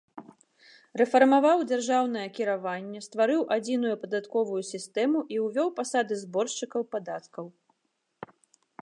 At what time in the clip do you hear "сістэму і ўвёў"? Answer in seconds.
4.73-5.69